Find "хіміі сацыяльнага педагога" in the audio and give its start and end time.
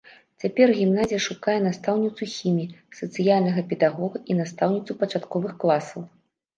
2.37-4.17